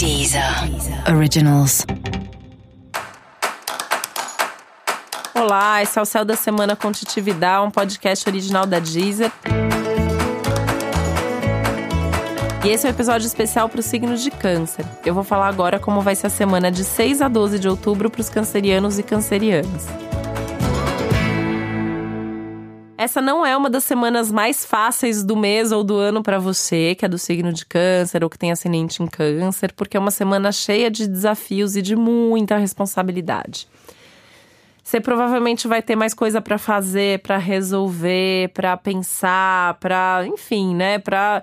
[0.00, 0.42] Deezer
[1.14, 1.84] Originals.
[5.34, 9.30] Olá, esse é o Céu da Semana com Titividade, um podcast original da Deezer.
[12.64, 14.86] E esse é um episódio especial para os signos de câncer.
[15.04, 18.08] Eu vou falar agora como vai ser a semana de 6 a 12 de outubro
[18.08, 19.86] para os cancerianos e cancerianas.
[23.00, 26.94] Essa não é uma das semanas mais fáceis do mês ou do ano para você,
[26.94, 30.10] que é do signo de Câncer ou que tem ascendente em Câncer, porque é uma
[30.10, 33.66] semana cheia de desafios e de muita responsabilidade.
[34.84, 40.98] Você provavelmente vai ter mais coisa para fazer, para resolver, para pensar, para, enfim, né,
[40.98, 41.42] para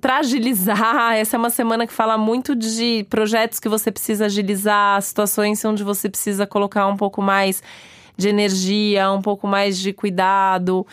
[0.00, 1.14] para agilizar.
[1.18, 5.82] Essa é uma semana que fala muito de projetos que você precisa agilizar, situações onde
[5.82, 7.60] você precisa colocar um pouco mais
[8.16, 10.86] de energia, um pouco mais de cuidado.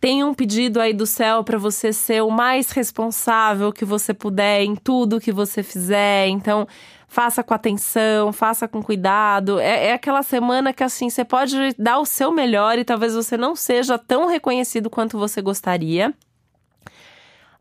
[0.00, 4.62] Tem um pedido aí do céu para você ser o mais responsável que você puder
[4.62, 6.26] em tudo que você fizer.
[6.26, 6.66] Então,
[7.06, 9.60] faça com atenção, faça com cuidado.
[9.60, 13.36] É, é, aquela semana que assim você pode dar o seu melhor e talvez você
[13.36, 16.12] não seja tão reconhecido quanto você gostaria.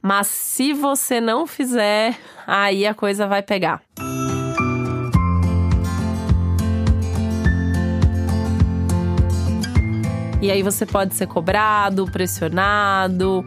[0.02, 3.84] Mas se você não fizer, aí a coisa vai pegar.
[10.42, 13.45] E aí você pode ser cobrado, pressionado.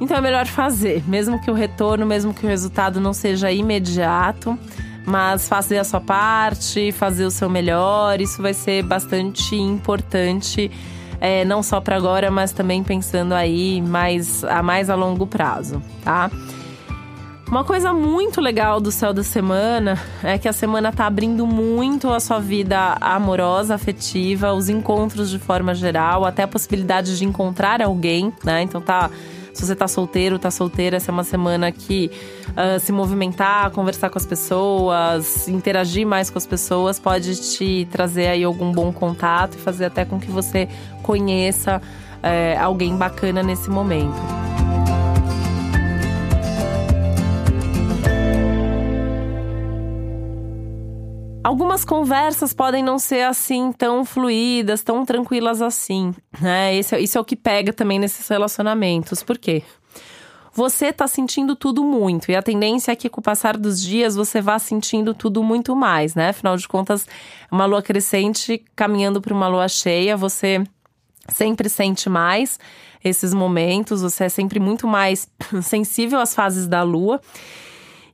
[0.00, 4.58] Então é melhor fazer, mesmo que o retorno, mesmo que o resultado não seja imediato,
[5.04, 10.70] mas fazer a sua parte, fazer o seu melhor, isso vai ser bastante importante,
[11.20, 15.82] é, não só para agora, mas também pensando aí mais a mais a longo prazo,
[16.02, 16.30] tá?
[17.50, 22.08] Uma coisa muito legal do céu da semana é que a semana tá abrindo muito
[22.08, 27.82] a sua vida amorosa, afetiva, os encontros de forma geral, até a possibilidade de encontrar
[27.82, 28.62] alguém, né?
[28.62, 29.10] Então tá.
[29.52, 32.08] Se você tá solteiro, tá solteira, essa é uma semana que
[32.50, 38.28] uh, se movimentar, conversar com as pessoas, interagir mais com as pessoas, pode te trazer
[38.28, 40.68] aí algum bom contato e fazer até com que você
[41.02, 44.49] conheça uh, alguém bacana nesse momento.
[51.42, 56.76] Algumas conversas podem não ser assim tão fluídas, tão tranquilas assim, né?
[56.76, 59.22] Esse, é, isso é o que pega também nesses relacionamentos.
[59.22, 59.62] Por quê?
[60.52, 64.16] Você tá sentindo tudo muito e a tendência é que com o passar dos dias
[64.16, 66.28] você vá sentindo tudo muito mais, né?
[66.28, 67.06] Afinal de contas,
[67.50, 70.62] uma lua crescente caminhando para uma lua cheia, você
[71.28, 72.58] sempre sente mais
[73.02, 75.26] esses momentos, você é sempre muito mais
[75.62, 77.18] sensível às fases da lua.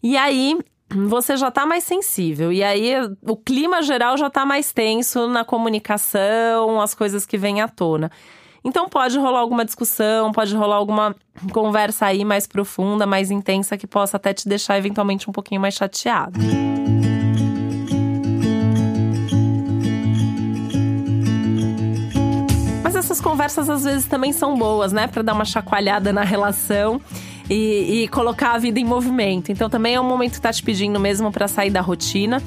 [0.00, 0.56] E aí,
[0.88, 2.52] você já está mais sensível.
[2.52, 2.92] E aí
[3.22, 8.10] o clima geral já está mais tenso na comunicação, as coisas que vêm à tona.
[8.64, 11.14] Então pode rolar alguma discussão, pode rolar alguma
[11.52, 15.74] conversa aí mais profunda, mais intensa, que possa até te deixar eventualmente um pouquinho mais
[15.74, 16.40] chateado.
[22.82, 25.06] Mas essas conversas às vezes também são boas, né?
[25.06, 27.00] Para dar uma chacoalhada na relação
[27.48, 29.50] e, e colocar a vida em movimento.
[29.52, 32.42] Então também é um momento que tá te pedindo mesmo para sair da rotina,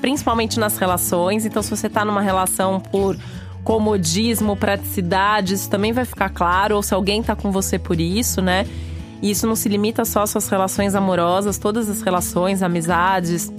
[0.00, 1.44] principalmente nas relações.
[1.44, 3.16] Então se você tá numa relação por
[3.64, 8.42] comodismo, praticidade, isso também vai ficar claro, ou se alguém tá com você por isso,
[8.42, 8.66] né?
[9.22, 13.50] E isso não se limita só às suas relações amorosas, todas as relações, amizades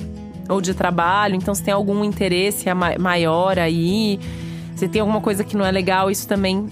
[0.48, 1.34] ou de trabalho.
[1.34, 2.66] Então, se tem algum interesse
[3.00, 4.20] maior aí,
[4.76, 6.70] se tem alguma coisa que não é legal, isso também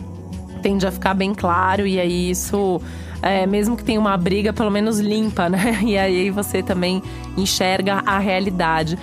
[0.61, 1.87] tende a ficar bem claro.
[1.87, 2.79] E aí, isso
[3.23, 5.79] é, mesmo que tenha uma briga, pelo menos limpa, né?
[5.81, 7.01] E aí você também
[7.37, 8.99] enxerga a realidade.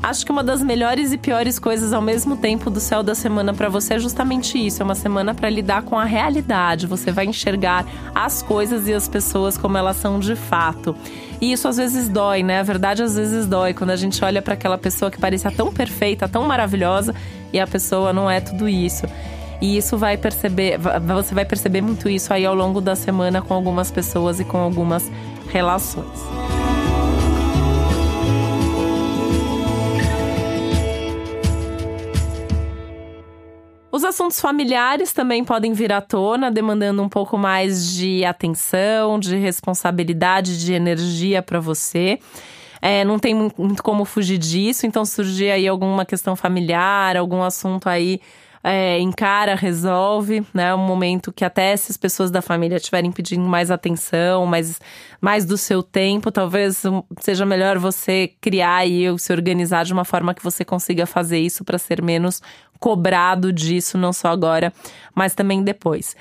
[0.00, 3.54] Acho que uma das melhores e piores coisas ao mesmo tempo do céu da semana
[3.54, 4.82] para você é justamente isso.
[4.82, 6.86] É uma semana para lidar com a realidade.
[6.86, 10.94] Você vai enxergar as coisas e as pessoas como elas são de fato.
[11.40, 12.60] E isso às vezes dói, né?
[12.60, 15.72] A verdade às vezes dói quando a gente olha para aquela pessoa que parecia tão
[15.72, 17.14] perfeita, tão maravilhosa
[17.50, 19.06] e a pessoa não é tudo isso.
[19.60, 23.54] E isso vai perceber, você vai perceber muito isso aí ao longo da semana com
[23.54, 25.10] algumas pessoas e com algumas
[25.48, 26.20] relações.
[33.94, 39.36] Os assuntos familiares também podem vir à tona, demandando um pouco mais de atenção, de
[39.36, 42.18] responsabilidade, de energia para você.
[42.82, 47.88] É, não tem muito como fugir disso, então surgir aí alguma questão familiar, algum assunto
[47.88, 48.20] aí
[48.66, 50.70] é, encara, resolve, né?
[50.70, 54.80] É um momento que até se as pessoas da família estiverem pedindo mais atenção, mais,
[55.20, 56.82] mais do seu tempo, talvez
[57.20, 61.62] seja melhor você criar e se organizar de uma forma que você consiga fazer isso
[61.62, 62.40] para ser menos
[62.80, 64.72] cobrado disso, não só agora,
[65.14, 66.16] mas também depois.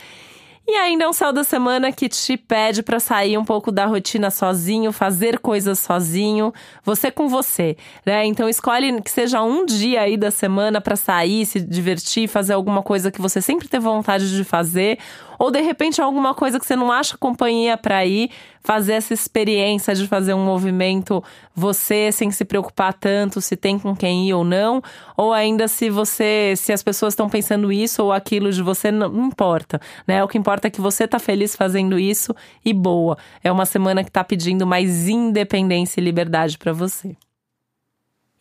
[0.66, 3.86] E ainda é um céu da semana que te pede para sair um pouco da
[3.86, 6.54] rotina sozinho, fazer coisas sozinho,
[6.86, 7.76] você com você,
[8.06, 8.26] né?
[8.26, 12.82] Então escolhe que seja um dia aí da semana para sair, se divertir, fazer alguma
[12.82, 15.00] coisa que você sempre teve vontade de fazer,
[15.38, 18.30] ou de repente alguma coisa que você não acha companhia para ir,
[18.62, 23.96] fazer essa experiência de fazer um movimento você sem se preocupar tanto se tem com
[23.96, 24.82] quem ir ou não,
[25.18, 29.28] ou ainda se você, se as pessoas estão pensando isso ou aquilo de você não
[29.28, 30.24] importa, né?
[30.24, 33.18] O que importa é que você tá feliz fazendo isso e boa.
[33.44, 37.16] É uma semana que tá pedindo mais independência e liberdade para você.